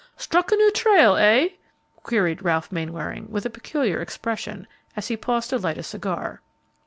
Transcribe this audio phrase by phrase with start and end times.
[0.17, 1.49] "Struck a new trail, eh?"
[2.01, 6.41] queried Ralph Mainwaring, with a peculiar expression, as he paused to light a cigar.